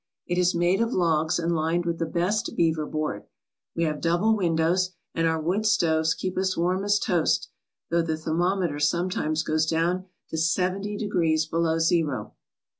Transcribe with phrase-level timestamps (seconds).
[0.25, 3.27] It is made of logs and lined with the best beaver board.
[3.75, 7.49] We have double windows, and our wood stoves keep us as warm as toast,
[7.91, 12.33] though the thermometer some times goes down to seventy degrees below zero."